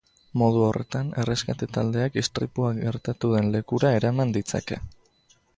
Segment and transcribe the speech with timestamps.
[0.41, 4.83] Modu horretan, erreskate-taldeak istripua gertatu den lekura eraman ditzake.